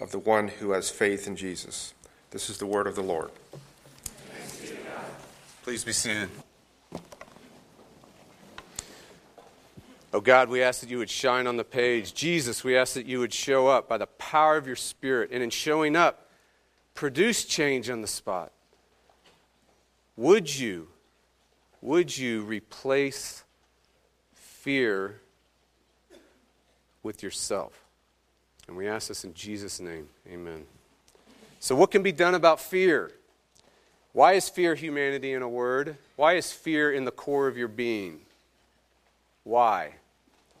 [0.00, 1.94] of the one who has faith in Jesus.
[2.30, 3.30] This is the word of the Lord.
[5.62, 6.28] Please be seated.
[10.12, 12.14] Oh God, we ask that you would shine on the page.
[12.14, 15.42] Jesus, we ask that you would show up by the power of your Spirit, and
[15.42, 16.30] in showing up,
[16.94, 18.52] produce change on the spot.
[20.16, 20.88] Would you
[21.82, 23.44] would you replace
[24.34, 25.20] fear
[27.02, 27.85] with yourself?
[28.68, 30.08] And we ask this in Jesus' name.
[30.28, 30.64] Amen.
[31.60, 33.12] So, what can be done about fear?
[34.12, 35.96] Why is fear humanity in a word?
[36.16, 38.20] Why is fear in the core of your being?
[39.44, 39.94] Why?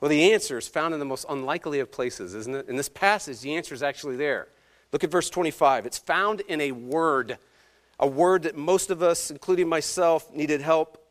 [0.00, 2.68] Well, the answer is found in the most unlikely of places, isn't it?
[2.68, 4.48] In this passage, the answer is actually there.
[4.92, 5.86] Look at verse 25.
[5.86, 7.38] It's found in a word,
[7.98, 11.02] a word that most of us, including myself, needed help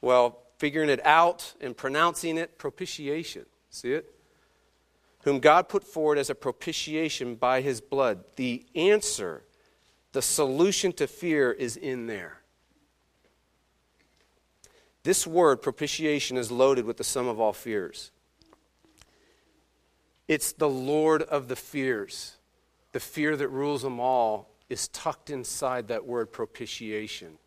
[0.00, 3.46] well, figuring it out and pronouncing it, propitiation.
[3.70, 4.14] See it?
[5.26, 8.22] Whom God put forward as a propitiation by his blood.
[8.36, 9.42] The answer,
[10.12, 12.42] the solution to fear is in there.
[15.02, 18.12] This word, propitiation, is loaded with the sum of all fears.
[20.28, 22.36] It's the Lord of the fears.
[22.92, 27.38] The fear that rules them all is tucked inside that word propitiation.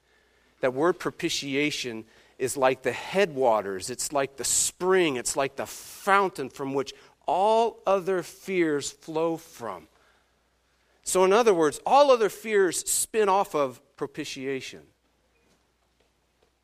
[0.60, 2.04] That word propitiation
[2.38, 6.94] is like the headwaters, it's like the spring, it's like the fountain from which
[7.30, 9.88] all other fears flow from.
[11.04, 14.82] So, in other words, all other fears spin off of propitiation.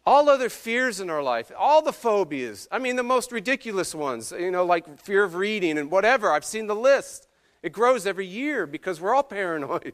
[0.08, 4.32] All other fears in our life, all the phobias, I mean, the most ridiculous ones,
[4.32, 7.28] you know, like fear of reading and whatever, I've seen the list.
[7.62, 9.94] It grows every year because we're all paranoid.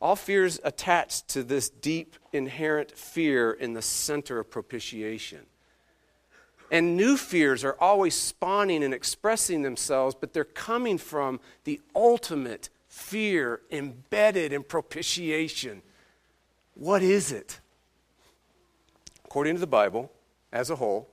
[0.00, 5.46] All fears attached to this deep inherent fear in the center of propitiation.
[6.70, 12.68] And new fears are always spawning and expressing themselves, but they're coming from the ultimate
[12.88, 15.82] fear embedded in propitiation.
[16.74, 17.60] What is it?
[19.24, 20.10] According to the Bible
[20.52, 21.08] as a whole,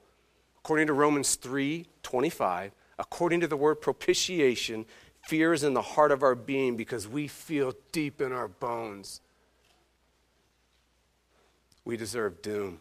[0.59, 4.85] according to Romans 3 25, according to the word propitiation,
[5.23, 9.21] Fear is in the heart of our being because we feel deep in our bones.
[11.85, 12.79] We deserve doom.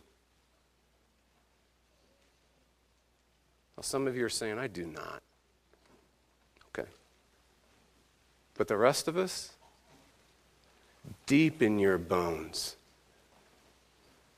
[3.82, 5.22] Now, some of you are saying, I do not.
[6.68, 6.88] Okay.
[8.56, 9.50] But the rest of us,
[11.26, 12.76] deep in your bones,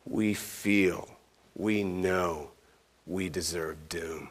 [0.06, 1.19] we feel,
[1.55, 2.53] we know
[3.06, 4.31] we deserve doom.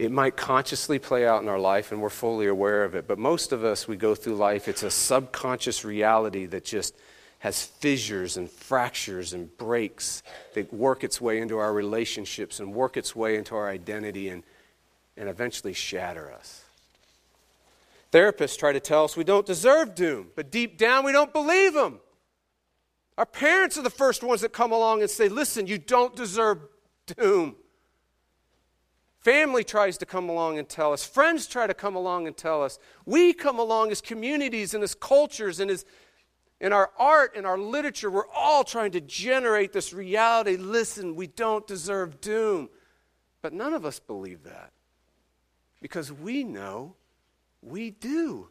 [0.00, 3.20] It might consciously play out in our life and we're fully aware of it, but
[3.20, 6.96] most of us, we go through life, it's a subconscious reality that just
[7.40, 10.22] has fissures and fractures and breaks
[10.54, 14.42] that work its way into our relationships and work its way into our identity and,
[15.16, 16.64] and eventually shatter us.
[18.12, 21.72] Therapists try to tell us we don't deserve doom, but deep down we don't believe
[21.72, 22.00] them.
[23.16, 26.58] Our parents are the first ones that come along and say, listen, you don't deserve
[27.06, 27.56] doom.
[29.20, 31.04] Family tries to come along and tell us.
[31.04, 32.78] Friends try to come along and tell us.
[33.04, 35.84] We come along as communities and as cultures and as
[36.60, 40.56] in our art in our literature, we're all trying to generate this reality.
[40.56, 42.68] Listen, we don't deserve doom.
[43.42, 44.72] But none of us believe that
[45.80, 46.94] because we know
[47.62, 48.48] we do.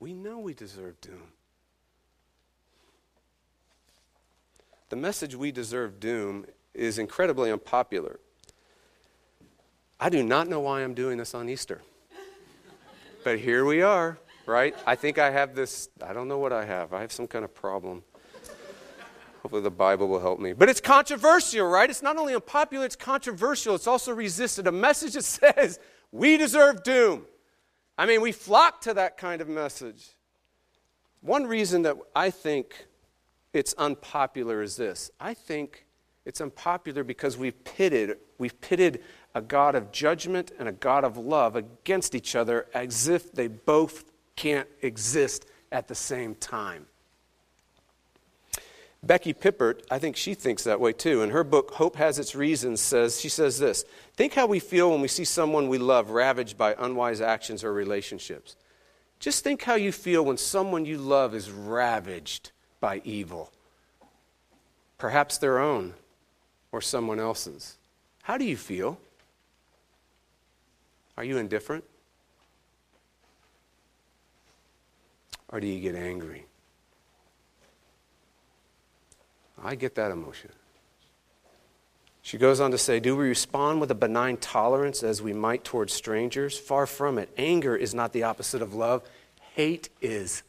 [0.00, 1.32] We know we deserve doom.
[4.88, 8.20] The message we deserve doom is incredibly unpopular.
[9.98, 11.82] I do not know why I'm doing this on Easter.
[13.24, 14.74] But here we are, right?
[14.86, 16.92] I think I have this, I don't know what I have.
[16.92, 18.02] I have some kind of problem.
[19.42, 20.52] Hopefully, the Bible will help me.
[20.52, 21.88] But it's controversial, right?
[21.88, 23.76] It's not only unpopular, it's controversial.
[23.76, 24.66] It's also resisted.
[24.66, 25.22] A message that
[25.56, 25.78] says
[26.10, 27.26] we deserve doom.
[27.98, 30.08] I mean, we flock to that kind of message.
[31.20, 32.86] One reason that I think
[33.52, 35.86] it's unpopular is this I think
[36.24, 39.02] it's unpopular because we've pitted, we've pitted
[39.34, 43.46] a God of judgment and a God of love against each other as if they
[43.46, 44.04] both
[44.36, 46.86] can't exist at the same time.
[49.02, 51.22] Becky Pippert, I think she thinks that way too.
[51.22, 53.84] In her book, Hope Has Its Reasons, says, she says this
[54.14, 57.72] Think how we feel when we see someone we love ravaged by unwise actions or
[57.72, 58.56] relationships.
[59.18, 62.50] Just think how you feel when someone you love is ravaged
[62.80, 63.50] by evil,
[64.98, 65.94] perhaps their own
[66.72, 67.76] or someone else's.
[68.22, 68.98] How do you feel?
[71.16, 71.84] Are you indifferent?
[75.48, 76.46] Or do you get angry?
[79.62, 80.50] I get that emotion.
[82.22, 85.62] She goes on to say, Do we respond with a benign tolerance as we might
[85.62, 86.58] towards strangers?
[86.58, 87.30] Far from it.
[87.36, 89.08] Anger is not the opposite of love,
[89.54, 90.42] hate is.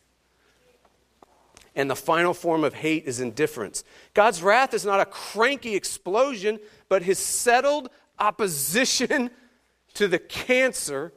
[1.76, 3.84] And the final form of hate is indifference.
[4.16, 6.60] God's wrath is not a cranky explosion,
[6.90, 9.30] but his settled opposition
[9.94, 11.14] to the cancer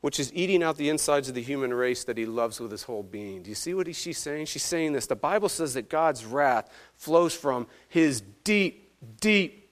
[0.00, 2.84] which is eating out the insides of the human race that he loves with his
[2.84, 3.42] whole being.
[3.42, 4.46] Do you see what she's saying?
[4.46, 5.06] She's saying this.
[5.06, 9.68] The Bible says that God's wrath flows from his deep, deep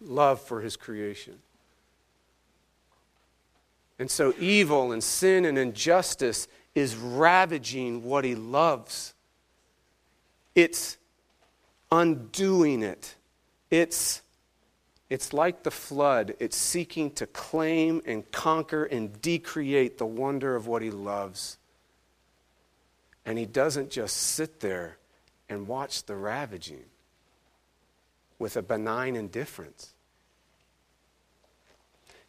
[0.00, 1.38] love for his creation.
[3.98, 9.14] And so evil and sin and injustice is ravaging what he loves.
[10.54, 10.96] It's
[11.90, 13.14] undoing it.
[13.70, 14.22] It's
[15.12, 20.66] it's like the flood, it's seeking to claim and conquer and decreate the wonder of
[20.66, 21.58] what he loves.
[23.26, 24.96] And he doesn't just sit there
[25.50, 26.86] and watch the ravaging
[28.38, 29.92] with a benign indifference.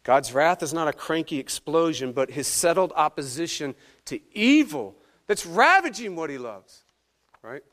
[0.02, 4.94] God's wrath is not a cranky explosion, but his settled opposition to evil
[5.26, 6.82] that's ravaging what he loves.
[7.40, 7.64] Right?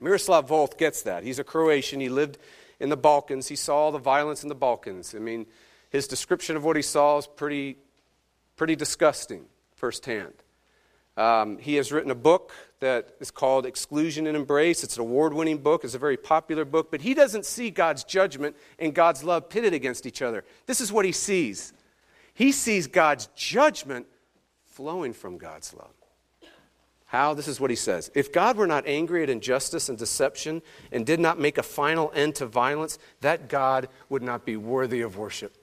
[0.00, 1.22] Miroslav Volf gets that.
[1.22, 2.00] He's a Croatian.
[2.00, 2.38] He lived
[2.80, 3.48] in the Balkans.
[3.48, 5.14] He saw the violence in the Balkans.
[5.14, 5.46] I mean,
[5.90, 7.78] his description of what he saw is pretty,
[8.56, 10.34] pretty disgusting firsthand.
[11.16, 14.82] Um, he has written a book that is called Exclusion and Embrace.
[14.82, 18.02] It's an award winning book, it's a very popular book, but he doesn't see God's
[18.02, 20.44] judgment and God's love pitted against each other.
[20.66, 21.72] This is what he sees
[22.34, 24.06] he sees God's judgment
[24.66, 25.94] flowing from God's love.
[27.14, 27.32] How?
[27.32, 28.10] This is what he says.
[28.16, 32.10] If God were not angry at injustice and deception and did not make a final
[32.12, 35.56] end to violence, that God would not be worthy of worship.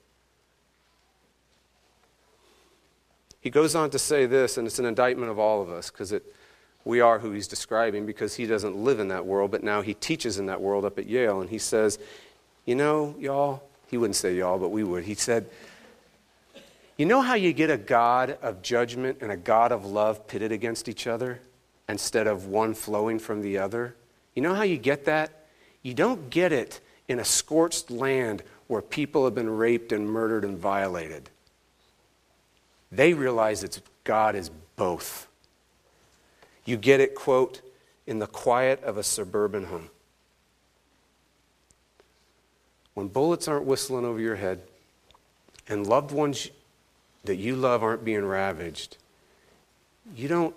[3.38, 6.14] He goes on to say this, and it's an indictment of all of us because
[6.86, 9.92] we are who he's describing because he doesn't live in that world, but now he
[9.92, 11.42] teaches in that world up at Yale.
[11.42, 11.98] And he says,
[12.64, 15.04] You know, y'all, he wouldn't say y'all, but we would.
[15.04, 15.50] He said,
[16.96, 20.52] you know how you get a God of judgment and a God of love pitted
[20.52, 21.40] against each other
[21.88, 23.96] instead of one flowing from the other?
[24.34, 25.46] You know how you get that?
[25.82, 30.44] You don't get it in a scorched land where people have been raped and murdered
[30.44, 31.30] and violated.
[32.90, 35.28] They realize it's God is both.
[36.64, 37.60] You get it, quote,
[38.06, 39.88] in the quiet of a suburban home.
[42.94, 44.62] When bullets aren't whistling over your head
[45.68, 46.50] and loved ones
[47.24, 48.96] that you love aren't being ravaged,
[50.16, 50.54] you don't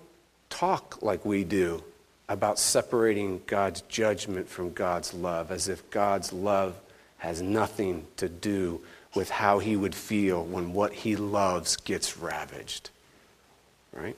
[0.50, 1.83] talk like we do
[2.27, 6.75] about separating God's judgment from God's love, as if God's love
[7.17, 8.81] has nothing to do
[9.15, 12.89] with how he would feel when what he loves gets ravaged.
[13.94, 14.17] Right?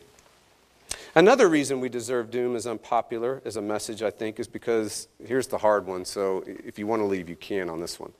[1.13, 5.47] Another reason we deserve doom is unpopular as a message, I think, is because here's
[5.47, 6.05] the hard one.
[6.05, 8.13] So if you want to leave, you can on this one.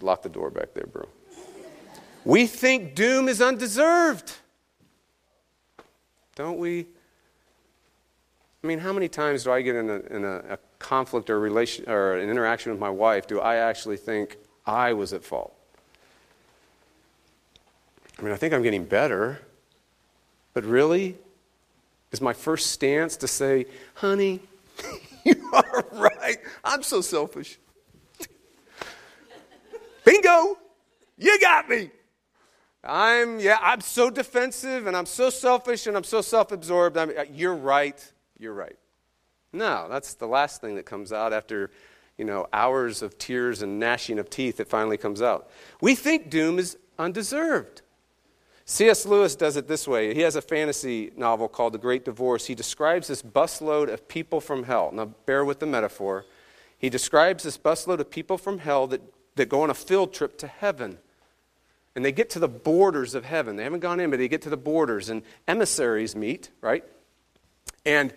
[0.00, 1.08] Lock the door back there, bro.
[2.24, 4.32] We think doom is undeserved.
[6.34, 6.86] Don't we?
[8.62, 11.40] I mean, how many times do I get in a, in a, a conflict or,
[11.40, 15.54] relation, or an interaction with my wife do I actually think I was at fault?
[18.18, 19.40] I mean, I think I'm getting better,
[20.52, 21.16] but really?
[22.12, 24.40] Is my first stance to say, honey,
[25.24, 26.38] you are right.
[26.62, 27.58] I'm so selfish.
[30.04, 30.58] Bingo!
[31.16, 31.90] You got me.
[32.82, 36.96] I'm, yeah, I'm so defensive and I'm so selfish and I'm so self absorbed.
[36.96, 38.12] Uh, you're right.
[38.38, 38.76] You're right.
[39.52, 41.70] No, that's the last thing that comes out after,
[42.16, 44.60] you know, hours of tears and gnashing of teeth.
[44.60, 45.50] It finally comes out.
[45.80, 47.82] We think doom is undeserved.
[48.64, 49.04] C.S.
[49.04, 50.14] Lewis does it this way.
[50.14, 52.46] He has a fantasy novel called The Great Divorce.
[52.46, 54.90] He describes this busload of people from hell.
[54.92, 56.24] Now, bear with the metaphor.
[56.78, 59.02] He describes this busload of people from hell that,
[59.34, 60.98] that go on a field trip to heaven.
[61.94, 63.56] And they get to the borders of heaven.
[63.56, 66.84] They haven't gone in, but they get to the borders, and emissaries meet, right?
[67.84, 68.14] And,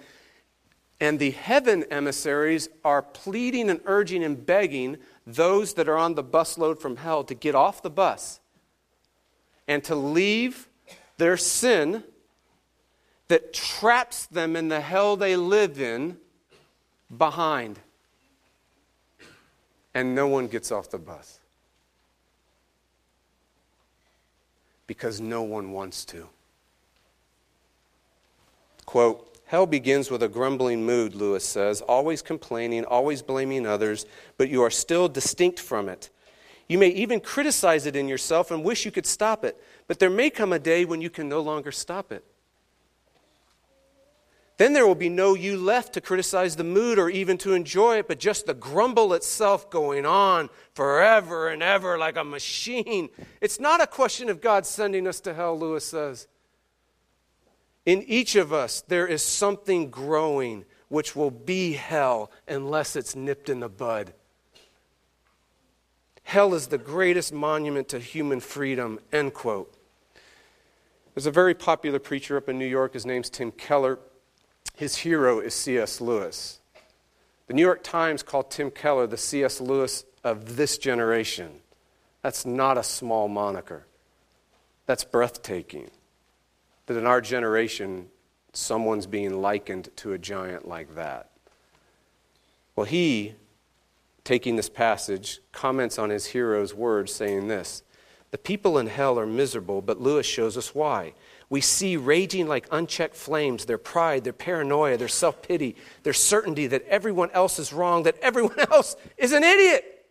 [1.00, 6.24] and the heaven emissaries are pleading and urging and begging those that are on the
[6.24, 8.40] busload from hell to get off the bus
[9.68, 10.68] and to leave
[11.18, 12.04] their sin
[13.28, 16.18] that traps them in the hell they live in
[17.16, 17.80] behind.
[19.96, 21.40] and no one gets off the bus.
[24.88, 26.28] Because no one wants to.
[28.86, 34.06] Quote, Hell begins with a grumbling mood, Lewis says, always complaining, always blaming others,
[34.38, 36.10] but you are still distinct from it.
[36.68, 40.10] You may even criticize it in yourself and wish you could stop it, but there
[40.10, 42.24] may come a day when you can no longer stop it.
[44.58, 47.98] Then there will be no you left to criticize the mood or even to enjoy
[47.98, 53.10] it, but just the grumble itself going on forever and ever like a machine.
[53.42, 56.28] It's not a question of God sending us to hell, Lewis says.
[57.86, 63.50] In each of us, there is something growing which will be hell unless it's nipped
[63.50, 64.14] in the bud.
[66.22, 69.76] Hell is the greatest monument to human freedom, end quote.
[71.14, 72.94] There's a very popular preacher up in New York.
[72.94, 74.00] His name's Tim Keller.
[74.76, 76.02] His hero is C.S.
[76.02, 76.60] Lewis.
[77.48, 79.62] The New York Times called Tim Keller the C.S.
[79.62, 81.62] Lewis of this generation.
[82.22, 83.86] That's not a small moniker.
[84.86, 85.92] That's breathtaking.
[86.86, 88.08] That in our generation,
[88.54, 91.30] someone's being likened to a giant like that.
[92.76, 93.36] Well, he,
[94.24, 97.84] taking this passage, comments on his hero's words, saying this
[98.32, 101.14] The people in hell are miserable, but Lewis shows us why.
[101.54, 106.66] We see raging like unchecked flames their pride, their paranoia, their self pity, their certainty
[106.66, 110.04] that everyone else is wrong, that everyone else is an idiot.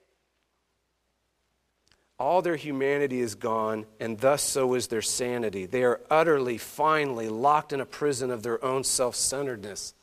[2.16, 5.66] All their humanity is gone, and thus so is their sanity.
[5.66, 9.94] They are utterly, finally locked in a prison of their own self centeredness.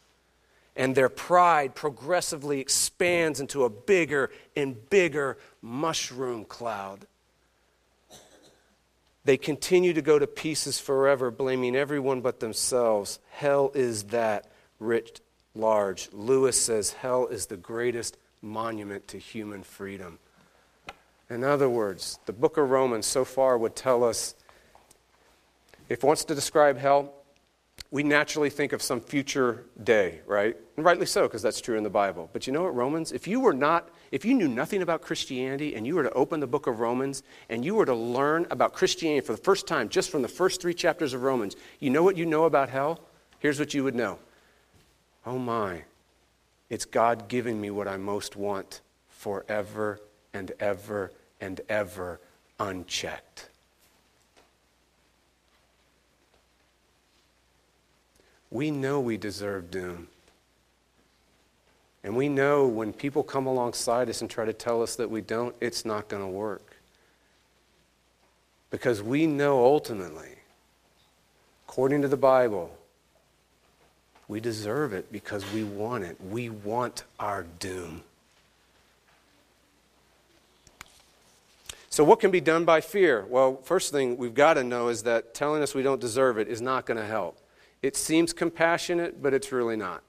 [0.75, 7.07] And their pride progressively expands into a bigger and bigger mushroom cloud.
[9.25, 13.19] They continue to go to pieces forever, blaming everyone but themselves.
[13.31, 14.49] Hell is that
[14.79, 15.21] writ
[15.53, 16.09] large.
[16.13, 20.19] Lewis says hell is the greatest monument to human freedom.
[21.29, 24.35] In other words, the book of Romans so far would tell us
[25.89, 27.13] if it wants to describe hell,
[27.91, 30.55] we naturally think of some future day, right?
[30.77, 32.29] And rightly so, because that's true in the Bible.
[32.31, 33.11] But you know what, Romans?
[33.11, 36.39] If you were not, if you knew nothing about Christianity and you were to open
[36.39, 39.89] the book of Romans and you were to learn about Christianity for the first time,
[39.89, 42.99] just from the first three chapters of Romans, you know what you know about hell?
[43.39, 44.19] Here's what you would know.
[45.25, 45.83] Oh my,
[46.69, 49.99] it's God giving me what I most want forever
[50.33, 52.19] and ever and ever
[52.59, 53.49] unchecked.
[58.51, 60.07] We know we deserve doom.
[62.03, 65.21] And we know when people come alongside us and try to tell us that we
[65.21, 66.77] don't, it's not going to work.
[68.71, 70.35] Because we know ultimately,
[71.67, 72.71] according to the Bible,
[74.27, 76.17] we deserve it because we want it.
[76.21, 78.03] We want our doom.
[81.89, 83.25] So, what can be done by fear?
[83.27, 86.47] Well, first thing we've got to know is that telling us we don't deserve it
[86.47, 87.37] is not going to help.
[87.81, 90.03] It seems compassionate, but it's really not.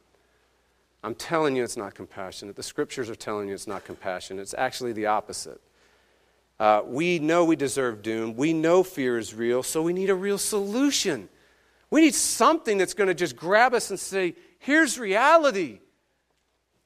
[1.02, 2.56] I'm telling you it's not compassionate.
[2.56, 4.42] The scriptures are telling you it's not compassionate.
[4.42, 5.60] It's actually the opposite.
[6.58, 8.36] Uh, we know we deserve doom.
[8.36, 11.28] We know fear is real, so we need a real solution.
[11.88, 15.80] We need something that's going to just grab us and say, here's reality.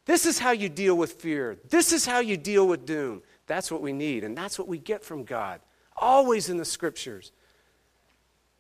[0.07, 1.59] This is how you deal with fear.
[1.69, 3.23] This is how you deal with doom.
[3.47, 5.61] That's what we need, and that's what we get from God,
[5.97, 7.33] always in the scriptures.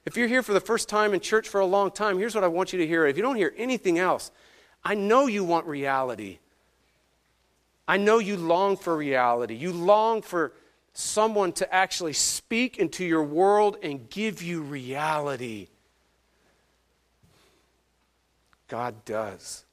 [0.06, 2.44] If you're here for the first time in church for a long time, here's what
[2.44, 3.06] I want you to hear.
[3.06, 4.30] If you don't hear anything else,
[4.84, 6.38] I know you want reality.
[7.88, 9.54] I know you long for reality.
[9.54, 10.52] You long for
[10.92, 15.68] someone to actually speak into your world and give you reality.
[18.68, 19.64] God does.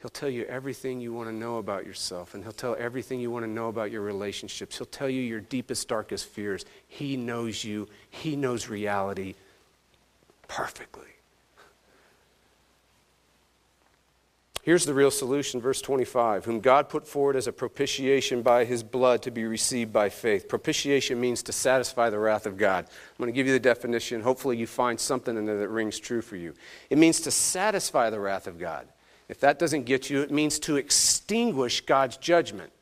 [0.00, 3.30] He'll tell you everything you want to know about yourself, and He'll tell everything you
[3.30, 4.78] want to know about your relationships.
[4.78, 6.64] He'll tell you your deepest, darkest fears.
[6.88, 9.34] He knows you, He knows reality
[10.48, 11.04] perfectly.
[14.62, 18.82] Here's the real solution, verse 25 whom God put forward as a propitiation by his
[18.82, 20.48] blood to be received by faith.
[20.48, 22.84] Propitiation means to satisfy the wrath of God.
[22.84, 24.20] I'm going to give you the definition.
[24.20, 26.54] Hopefully, you find something in there that rings true for you.
[26.90, 28.86] It means to satisfy the wrath of God.
[29.30, 32.72] If that doesn't get you, it means to extinguish God's judgment.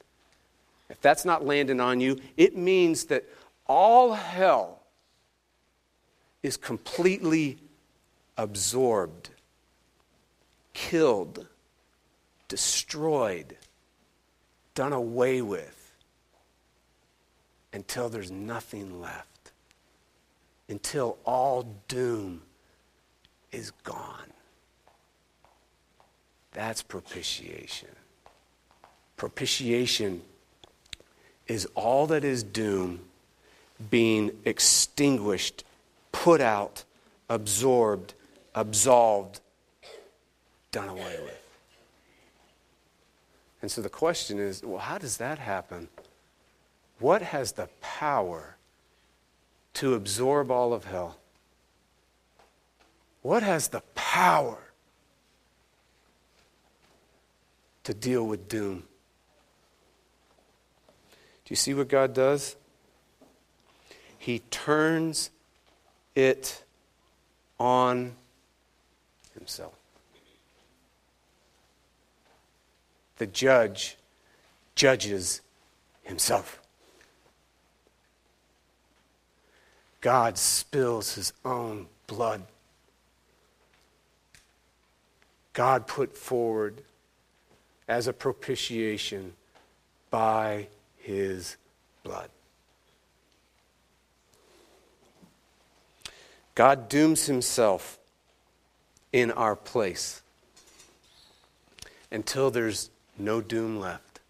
[0.89, 3.27] If that's not landing on you, it means that
[3.67, 4.81] all hell
[6.43, 7.59] is completely
[8.39, 9.29] absorbed,
[10.73, 11.47] killed,
[12.49, 13.55] destroyed,
[14.75, 15.93] done away with
[17.75, 19.53] until there's nothing left,
[20.67, 22.41] until all doom
[23.53, 24.33] is gone.
[26.59, 27.91] That's propitiation.
[29.17, 30.23] Propitiation
[31.47, 32.99] is all that is doom
[33.91, 35.63] being extinguished,
[36.11, 36.83] put out,
[37.29, 38.15] absorbed,
[38.57, 39.41] absolved,
[40.73, 41.47] done away with.
[43.63, 45.87] And so the question is well, how does that happen?
[46.99, 48.57] What has the power
[49.75, 51.19] to absorb all of hell?
[53.23, 54.68] What has the power
[57.89, 58.83] to deal with doom?
[61.11, 62.55] Do you see what God does?
[64.19, 65.31] He turns
[66.15, 66.65] it
[67.59, 68.13] on
[69.33, 69.73] himself.
[73.17, 73.97] The judge
[74.75, 75.41] judges
[76.03, 76.61] himself.
[80.03, 82.43] God spills his own blood.
[85.55, 86.83] God put forward
[87.89, 89.33] as a propitiation
[90.11, 90.69] by
[90.99, 91.57] his
[92.05, 92.29] blood.
[96.55, 97.99] God dooms himself
[99.13, 100.23] in our place
[102.11, 104.21] until there's no doom left,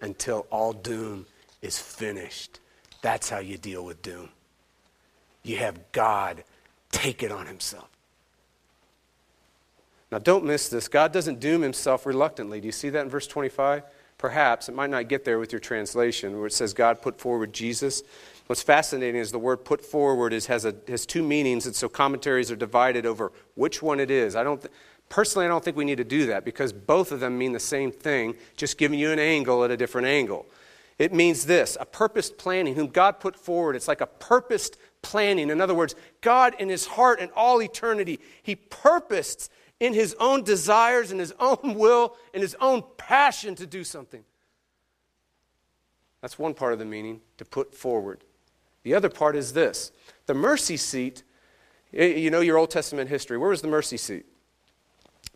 [0.00, 1.26] until all doom
[1.62, 2.60] is finished.
[3.02, 4.28] That's how you deal with doom.
[5.42, 6.44] You have God
[6.90, 7.88] take it on himself.
[10.10, 10.88] Now, don't miss this.
[10.88, 12.60] God doesn't doom himself reluctantly.
[12.60, 13.82] Do you see that in verse 25?
[14.16, 17.52] Perhaps, it might not get there with your translation, where it says God put forward
[17.52, 18.02] Jesus.
[18.46, 21.88] What's fascinating is the word put forward is, has, a, has two meanings, and so
[21.88, 24.34] commentaries are divided over which one it is.
[24.34, 24.72] I don't th-
[25.08, 27.60] personally, I don't think we need to do that because both of them mean the
[27.60, 30.46] same thing, just giving you an angle at a different angle.
[30.98, 33.76] It means this a purposed planning, whom God put forward.
[33.76, 35.50] It's like a purposed planning.
[35.50, 40.42] In other words, God in his heart and all eternity, he purposed in his own
[40.42, 44.24] desires and his own will and his own passion to do something.
[46.20, 48.24] That's one part of the meaning, to put forward.
[48.82, 49.92] The other part is this
[50.26, 51.22] the mercy seat,
[51.92, 53.38] you know your Old Testament history.
[53.38, 54.26] Where was the mercy seat?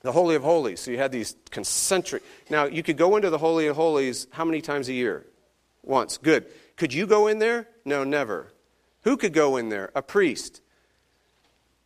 [0.02, 0.80] The Holy of Holies.
[0.80, 2.22] So you had these concentric.
[2.50, 5.26] Now, you could go into the Holy of Holies how many times a year?
[5.84, 6.18] Once.
[6.18, 6.46] Good.
[6.76, 7.68] Could you go in there?
[7.84, 8.52] No, never.
[9.02, 9.92] Who could go in there?
[9.94, 10.61] A priest.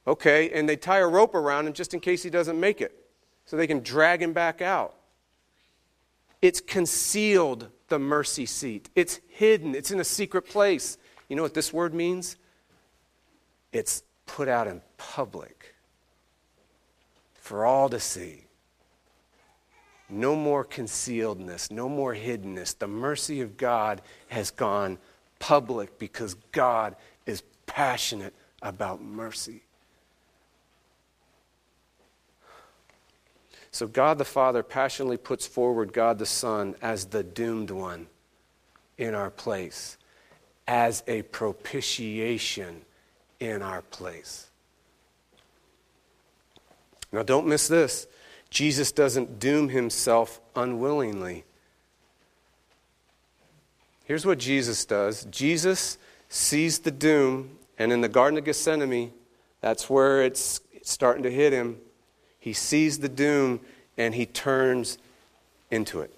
[0.07, 2.95] Okay, and they tie a rope around him just in case he doesn't make it,
[3.45, 4.95] so they can drag him back out.
[6.41, 8.89] It's concealed, the mercy seat.
[8.95, 10.99] It's hidden, it's in a secret place.
[11.29, 12.37] You know what this word means?
[13.73, 15.75] It's put out in public
[17.35, 18.45] for all to see.
[20.09, 22.79] No more concealedness, no more hiddenness.
[22.79, 24.99] The mercy of God has gone
[25.41, 29.63] public because God is passionate about mercy.
[33.77, 38.07] So God the Father passionately puts forward God the Son as the doomed one
[38.97, 39.99] in our place,
[40.67, 42.81] as a propitiation
[43.39, 44.49] in our place.
[47.13, 48.07] Now, don't miss this.
[48.49, 51.45] Jesus doesn't doom himself unwillingly.
[54.07, 55.99] Here's what Jesus does Jesus
[56.31, 59.13] sees the doom, and in the Garden of Gethsemane,
[59.61, 61.77] that's where it's starting to hit him.
[62.47, 63.59] He sees the doom
[63.99, 64.99] and he turns
[65.69, 66.15] into it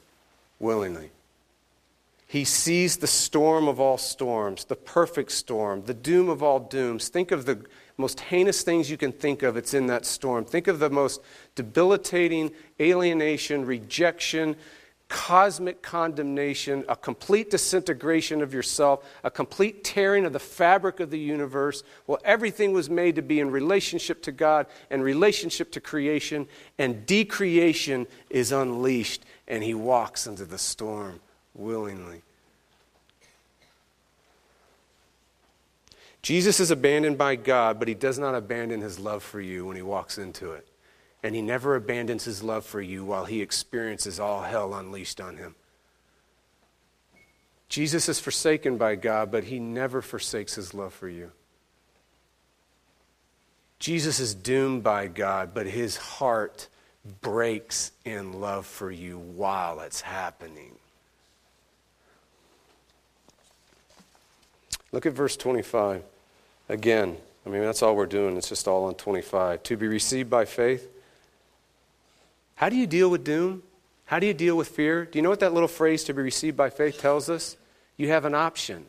[0.61, 1.11] willingly.
[2.27, 7.09] He sees the storm of all storms, the perfect storm, the doom of all dooms.
[7.09, 7.65] Think of the
[7.97, 10.45] most heinous things you can think of, it's in that storm.
[10.45, 11.23] Think of the most
[11.55, 14.55] debilitating alienation, rejection,
[15.09, 21.19] cosmic condemnation, a complete disintegration of yourself, a complete tearing of the fabric of the
[21.19, 21.83] universe.
[22.07, 26.47] Well, everything was made to be in relationship to God and relationship to creation,
[26.79, 31.21] and decreation is unleashed, and he walks into the storm
[31.55, 32.23] willingly.
[36.21, 39.77] Jesus is abandoned by God, but he does not abandon his love for you when
[39.77, 40.67] he walks into it
[41.23, 45.37] and he never abandons his love for you while he experiences all hell unleashed on
[45.37, 45.55] him.
[47.69, 51.33] Jesus is forsaken by God, but he never forsakes his love for you.
[53.79, 56.69] Jesus is doomed by God, but his heart
[57.21, 60.73] breaks in love for you while it's happening.
[64.91, 66.03] Look at verse 25
[66.69, 67.17] again.
[67.45, 68.37] I mean, that's all we're doing.
[68.37, 69.63] It's just all on 25.
[69.65, 70.89] To be received by faith
[72.59, 73.63] how do you deal with doom?
[74.07, 75.05] How do you deal with fear?
[75.05, 77.57] Do you know what that little phrase to be received by faith tells us?
[77.97, 78.87] You have an option.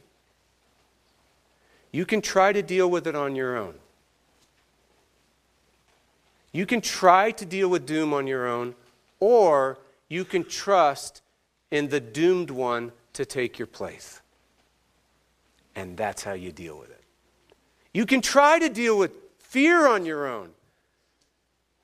[1.92, 3.76] You can try to deal with it on your own.
[6.52, 8.74] You can try to deal with doom on your own,
[9.20, 9.78] or
[10.08, 11.22] you can trust
[11.70, 14.20] in the doomed one to take your place.
[15.76, 17.04] And that's how you deal with it.
[17.94, 20.50] You can try to deal with fear on your own.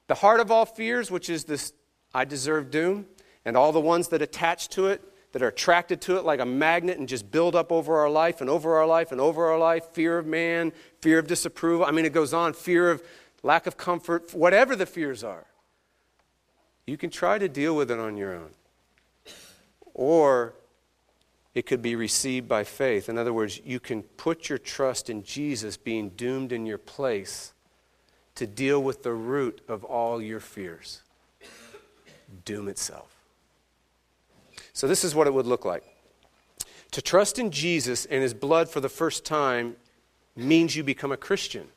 [0.08, 1.74] The heart of all fears, which is this
[2.14, 3.08] I deserve doom,
[3.44, 5.02] and all the ones that attach to it,
[5.36, 8.40] that are attracted to it like a magnet and just build up over our life
[8.40, 11.86] and over our life and over our life fear of man, fear of disapproval.
[11.86, 13.04] I mean, it goes on fear of
[13.44, 15.46] lack of comfort, whatever the fears are.
[16.88, 18.52] You can try to deal with it on your own.
[19.94, 20.54] Or
[21.54, 23.10] it could be received by faith.
[23.10, 27.54] In other words, you can put your trust in Jesus being doomed in your place
[28.36, 31.02] to deal with the root of all your fears
[32.44, 33.16] doom itself.
[34.74, 35.84] So, this is what it would look like.
[36.92, 39.76] To trust in Jesus and his blood for the first time
[40.36, 41.68] means you become a Christian.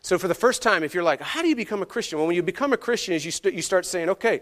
[0.00, 2.18] So, for the first time, if you're like, how do you become a Christian?
[2.18, 4.40] Well, when you become a Christian, is you, st- you start saying, okay,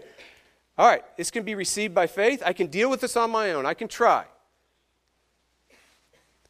[0.77, 2.43] all right, this can be received by faith.
[2.45, 3.65] I can deal with this on my own.
[3.65, 4.25] I can try.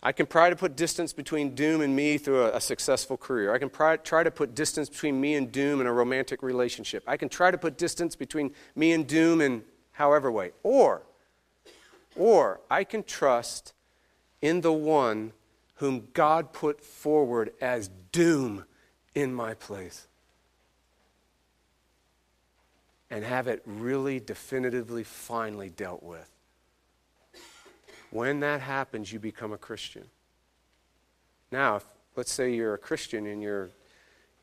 [0.05, 3.51] I can try to put distance between doom and me through a, a successful career.
[3.51, 7.03] I can try to put distance between me and doom in a romantic relationship.
[7.07, 9.63] I can try to put distance between me and doom in
[9.93, 10.51] however way.
[10.61, 11.01] Or,
[12.15, 13.73] or I can trust
[14.43, 15.33] in the one
[15.77, 18.65] whom God put forward as doom
[19.15, 20.07] in my place
[23.09, 26.29] and have it really definitively, finally dealt with.
[28.15, 30.05] When that happens, you become a Christian.
[31.51, 33.71] Now, if, let's say you're a Christian and you're,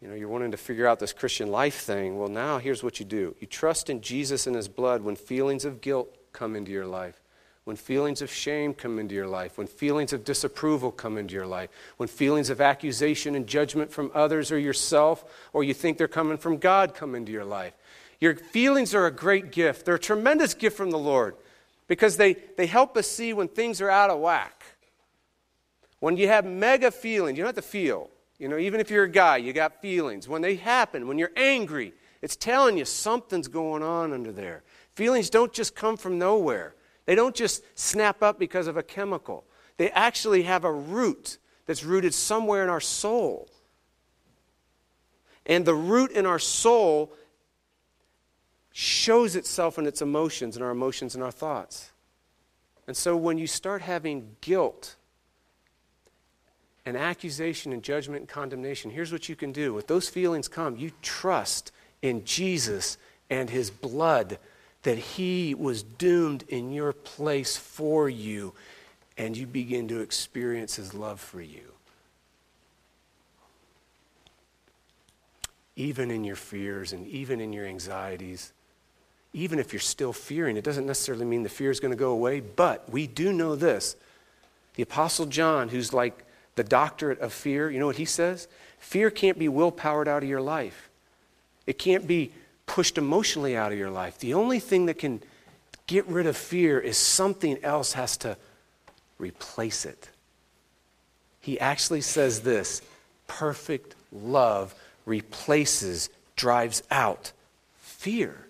[0.02, 2.18] you know, you're wanting to figure out this Christian life thing.
[2.18, 5.64] Well, now here's what you do you trust in Jesus and His blood when feelings
[5.64, 7.18] of guilt come into your life
[7.64, 11.46] when feelings of shame come into your life, when feelings of disapproval come into your
[11.46, 16.08] life, when feelings of accusation and judgment from others or yourself, or you think they're
[16.08, 17.72] coming from God, come into your life.
[18.20, 19.86] Your feelings are a great gift.
[19.86, 21.36] They're a tremendous gift from the Lord
[21.88, 24.64] because they, they help us see when things are out of whack.
[26.00, 28.10] When you have mega feelings, you don't have to feel.
[28.38, 30.28] You know, even if you're a guy, you got feelings.
[30.28, 34.64] When they happen, when you're angry, it's telling you something's going on under there.
[34.94, 36.74] Feelings don't just come from nowhere.
[37.06, 39.44] They don't just snap up because of a chemical.
[39.76, 43.48] They actually have a root that's rooted somewhere in our soul.
[45.46, 47.12] And the root in our soul
[48.72, 51.90] shows itself in its emotions and our emotions and our thoughts.
[52.86, 54.96] And so when you start having guilt
[56.84, 59.72] and accusation and judgment and condemnation, here's what you can do.
[59.72, 62.98] With those feelings come, you trust in Jesus
[63.30, 64.38] and his blood
[64.82, 68.52] that he was doomed in your place for you,
[69.16, 71.72] and you begin to experience his love for you.
[75.76, 78.52] Even in your fears and even in your anxieties,
[79.32, 82.10] even if you're still fearing, it doesn't necessarily mean the fear is going to go
[82.10, 83.96] away, but we do know this.
[84.74, 88.48] The Apostle John, who's like the doctorate of fear, you know what he says?
[88.78, 90.90] Fear can't be willpowered out of your life.
[91.66, 92.32] It can't be
[92.66, 94.18] pushed emotionally out of your life.
[94.18, 95.22] The only thing that can
[95.86, 98.36] get rid of fear is something else has to
[99.18, 100.10] replace it.
[101.40, 102.82] He actually says this
[103.26, 104.74] perfect love
[105.06, 107.32] replaces, drives out
[107.78, 108.46] fear.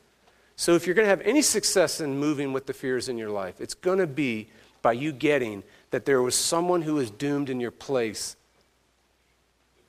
[0.56, 3.30] So, if you're going to have any success in moving with the fears in your
[3.30, 4.48] life, it's going to be
[4.82, 8.36] by you getting that there was someone who was doomed in your place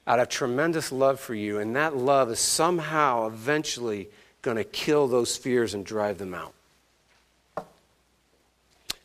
[0.06, 4.10] out of tremendous love for you, and that love is somehow eventually
[4.41, 6.54] going to kill those fears and drive them out.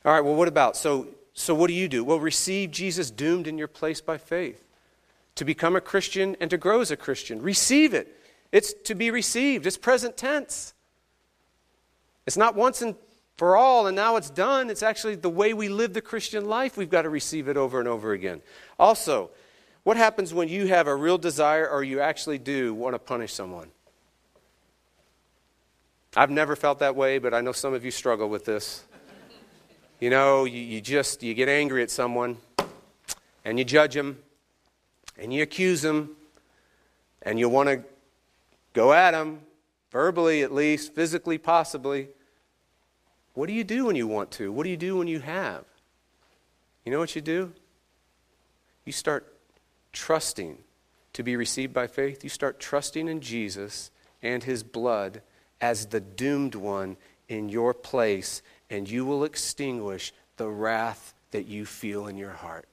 [0.04, 0.76] All right, well, what about?
[0.76, 2.02] So, so what do you do?
[2.02, 4.64] Well, receive Jesus doomed in your place by faith.
[5.36, 7.40] To become a Christian and to grow as a Christian.
[7.40, 8.16] Receive it.
[8.50, 10.74] It's to be received, it's present tense.
[12.28, 12.94] It's not once and
[13.38, 14.68] for all and now it's done.
[14.68, 16.76] It's actually the way we live the Christian life.
[16.76, 18.42] We've got to receive it over and over again.
[18.78, 19.30] Also,
[19.82, 23.32] what happens when you have a real desire or you actually do want to punish
[23.32, 23.70] someone?
[26.14, 28.84] I've never felt that way, but I know some of you struggle with this.
[29.98, 32.36] You know, you, you just you get angry at someone
[33.42, 34.18] and you judge them
[35.16, 36.14] and you accuse them
[37.22, 37.84] and you want to
[38.74, 39.40] go at them
[39.90, 42.08] verbally at least, physically possibly.
[43.38, 44.50] What do you do when you want to?
[44.50, 45.62] What do you do when you have?
[46.84, 47.52] You know what you do?
[48.84, 49.32] You start
[49.92, 50.58] trusting
[51.12, 52.24] to be received by faith.
[52.24, 53.92] You start trusting in Jesus
[54.24, 55.22] and his blood
[55.60, 56.96] as the doomed one
[57.28, 62.66] in your place, and you will extinguish the wrath that you feel in your heart.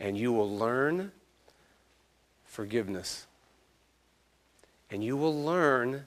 [0.00, 1.12] And you will learn
[2.46, 3.28] forgiveness.
[4.90, 6.06] And you will learn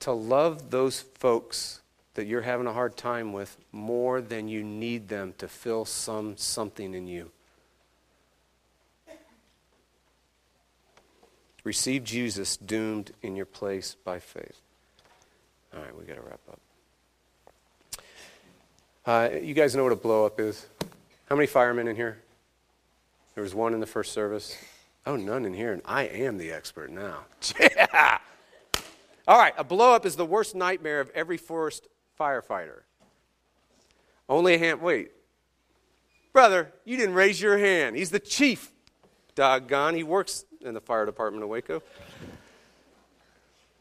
[0.00, 1.80] to love those folks
[2.14, 6.36] that you're having a hard time with more than you need them to fill some
[6.36, 7.30] something in you.
[11.62, 14.60] Receive Jesus doomed in your place by faith.
[15.74, 16.60] All right, we got to wrap up.
[19.06, 20.66] Uh, you guys know what a blow up is?
[21.28, 22.18] How many firemen in here?
[23.34, 24.56] There was one in the first service.
[25.06, 27.20] Oh, none in here, and I am the expert now.
[27.60, 28.18] Yeah!
[29.28, 32.82] All right, a blow up is the worst nightmare of every forest firefighter.
[34.28, 34.80] Only a hand.
[34.80, 35.10] Wait.
[36.32, 37.96] Brother, you didn't raise your hand.
[37.96, 38.72] He's the chief.
[39.34, 39.94] Doggone.
[39.94, 41.82] He works in the fire department of Waco.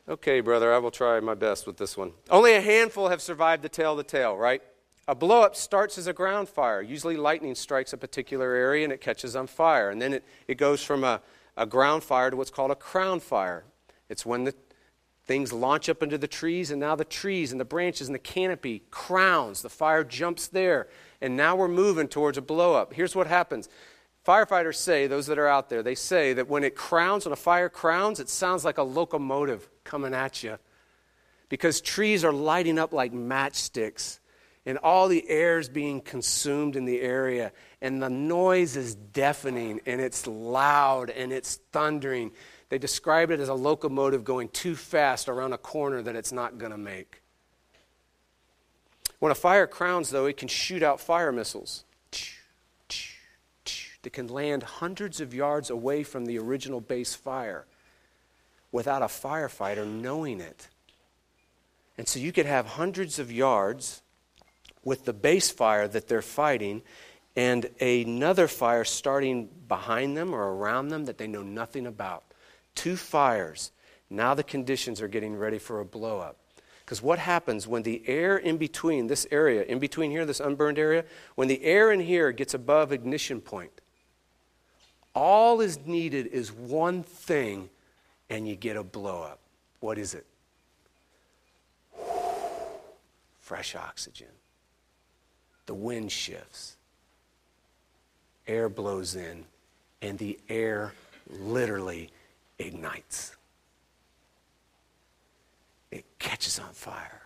[0.07, 2.13] Okay, brother, I will try my best with this one.
[2.31, 4.63] Only a handful have survived the tell the tale, right?
[5.07, 6.81] A blowup starts as a ground fire.
[6.81, 9.91] Usually, lightning strikes a particular area and it catches on fire.
[9.91, 11.21] And then it, it goes from a,
[11.57, 13.65] a ground fire to what's called a crown fire.
[14.07, 14.55] It's when the
[15.29, 18.19] things launch up into the trees, and now the trees and the branches and the
[18.19, 19.61] canopy crowns.
[19.61, 20.87] The fire jumps there.
[21.21, 22.93] And now we're moving towards a blowup.
[22.93, 23.69] Here's what happens
[24.25, 27.35] firefighters say, those that are out there, they say that when it crowns, when a
[27.35, 30.57] fire crowns, it sounds like a locomotive coming at you
[31.47, 34.19] because trees are lighting up like matchsticks
[34.65, 39.79] and all the air is being consumed in the area, and the noise is deafening,
[39.85, 42.31] and it's loud, and it's thundering.
[42.69, 46.57] They describe it as a locomotive going too fast around a corner that it's not
[46.57, 47.21] going to make.
[49.19, 51.83] When a fire crowns, though, it can shoot out fire missiles
[54.01, 57.65] that can land hundreds of yards away from the original base fire
[58.71, 60.69] without a firefighter knowing it.
[61.97, 64.01] And so you could have hundreds of yards
[64.85, 66.81] with the base fire that they're fighting
[67.35, 72.23] and another fire starting behind them or around them that they know nothing about.
[72.75, 73.71] Two fires.
[74.09, 76.35] Now the conditions are getting ready for a blowup.
[76.85, 80.79] Because what happens when the air in between this area, in between here, this unburned
[80.79, 81.05] area,
[81.35, 83.71] when the air in here gets above ignition point,
[85.13, 87.69] all is needed is one thing
[88.29, 89.37] and you get a blowup.
[89.79, 90.25] What is it?
[93.39, 94.29] Fresh oxygen
[95.69, 96.77] the wind shifts,
[98.47, 99.45] air blows in,
[100.01, 100.93] and the air
[101.29, 102.09] literally
[102.59, 103.35] ignites.
[105.91, 107.21] It catches on fire.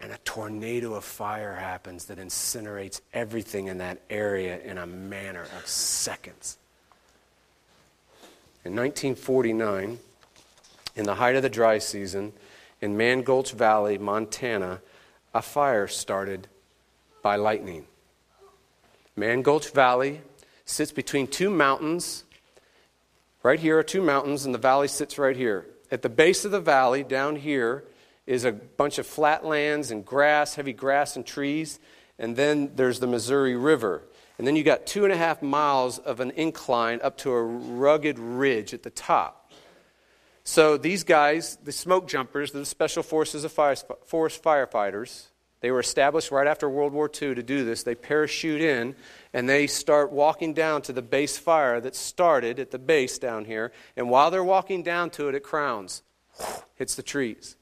[0.00, 5.46] And a tornado of fire happens that incinerates everything in that area in a manner
[5.56, 6.58] of seconds.
[8.64, 9.98] In 1949,
[10.96, 12.32] in the height of the dry season,
[12.80, 14.82] in Mann Gulch Valley, Montana,
[15.32, 16.48] a fire started
[17.22, 17.86] by lightning.
[19.16, 20.20] Mann Gulch Valley
[20.64, 22.24] sits between two mountains.
[23.44, 25.66] Right here are two mountains, and the valley sits right here.
[25.90, 27.84] At the base of the valley, down here,
[28.26, 31.78] is a bunch of flat lands and grass, heavy grass and trees.
[32.18, 34.00] And then there's the Missouri River.
[34.38, 37.42] And then you got two and a half miles of an incline up to a
[37.42, 39.52] rugged ridge at the top.
[40.42, 43.76] So these guys, the smoke jumpers, the special forces of fire,
[44.06, 45.26] forest firefighters,
[45.64, 47.84] they were established right after World War II to do this.
[47.84, 48.94] They parachute in
[49.32, 53.46] and they start walking down to the base fire that started at the base down
[53.46, 53.72] here.
[53.96, 56.02] And while they're walking down to it, it crowns,
[56.74, 57.56] hits the trees.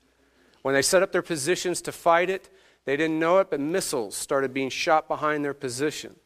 [0.62, 2.50] When they set up their positions to fight it,
[2.86, 6.16] they didn't know it, but missiles started being shot behind their position.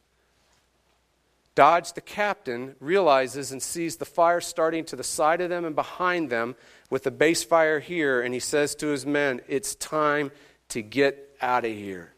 [1.53, 5.75] Dodge, the captain, realizes and sees the fire starting to the side of them and
[5.75, 6.55] behind them
[6.89, 10.31] with the base fire here, and he says to his men, It's time
[10.69, 12.13] to get out of here.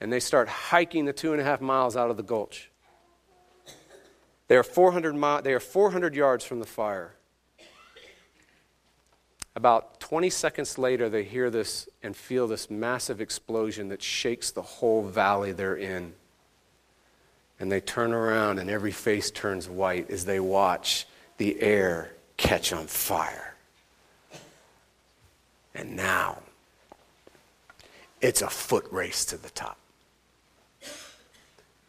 [0.00, 2.70] And they start hiking the two and a half miles out of the gulch.
[4.48, 7.14] They are 400, mi- they are 400 yards from the fire.
[9.56, 14.62] About 20 seconds later, they hear this and feel this massive explosion that shakes the
[14.62, 16.12] whole valley they're in.
[17.58, 21.06] And they turn around, and every face turns white as they watch
[21.38, 23.54] the air catch on fire.
[25.74, 26.42] And now,
[28.20, 29.78] it's a foot race to the top.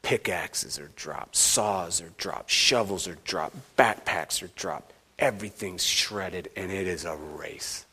[0.01, 4.93] Pickaxes are dropped, saws are dropped, shovels are dropped, backpacks are dropped.
[5.19, 7.85] Everything's shredded, and it is a race.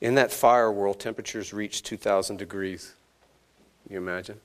[0.00, 2.94] In that fire world, temperatures reach 2,000 degrees.
[3.84, 4.40] Can you imagine?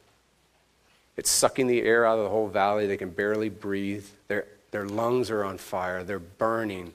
[1.18, 2.88] It's sucking the air out of the whole valley.
[2.88, 4.06] They can barely breathe.
[4.28, 6.04] Their, their lungs are on fire.
[6.04, 6.94] They're burning.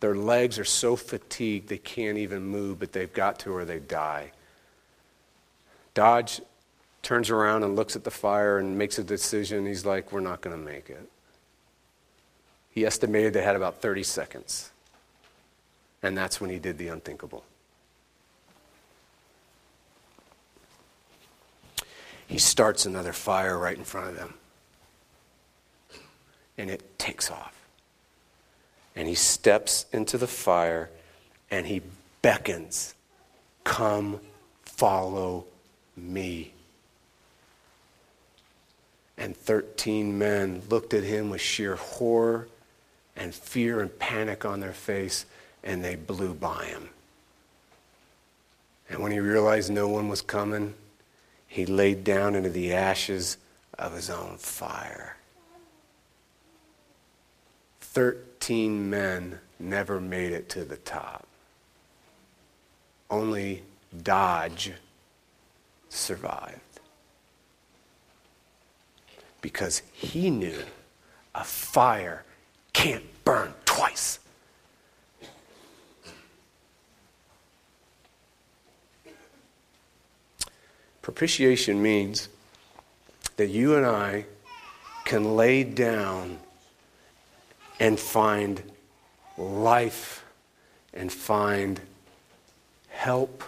[0.00, 3.78] Their legs are so fatigued they can't even move, but they've got to or they
[3.78, 4.32] die.
[5.94, 6.42] Dodge
[7.02, 9.64] turns around and looks at the fire and makes a decision.
[9.64, 11.08] He's like, We're not going to make it.
[12.70, 14.70] He estimated they had about 30 seconds.
[16.02, 17.42] And that's when he did the unthinkable.
[22.26, 24.34] He starts another fire right in front of them.
[26.58, 27.55] And it takes off.
[28.96, 30.90] And he steps into the fire
[31.50, 31.82] and he
[32.22, 32.94] beckons,
[33.62, 34.20] Come,
[34.64, 35.44] follow
[35.96, 36.52] me.
[39.18, 42.48] And 13 men looked at him with sheer horror
[43.16, 45.24] and fear and panic on their face,
[45.64, 46.90] and they blew by him.
[48.88, 50.74] And when he realized no one was coming,
[51.48, 53.38] he laid down into the ashes
[53.78, 55.16] of his own fire.
[57.96, 61.26] Thirteen men never made it to the top.
[63.08, 63.62] Only
[64.02, 64.72] Dodge
[65.88, 66.60] survived.
[69.40, 70.58] Because he knew
[71.34, 72.26] a fire
[72.74, 74.18] can't burn twice.
[81.00, 82.28] Propitiation means
[83.38, 84.26] that you and I
[85.06, 86.40] can lay down
[87.78, 88.62] and find
[89.36, 90.24] life
[90.94, 91.80] and find
[92.88, 93.42] help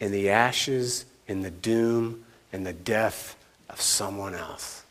[0.00, 3.36] in the ashes, in the doom, and the death
[3.70, 4.82] of someone else.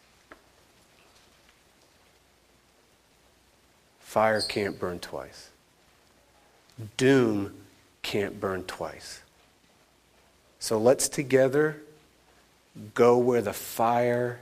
[4.00, 5.50] Fire can't burn twice.
[6.98, 7.54] Doom
[8.02, 9.22] can't burn twice.
[10.60, 11.82] So let's together
[12.94, 14.40] go where the fire,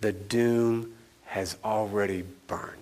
[0.00, 0.94] the doom
[1.30, 2.79] has already burned.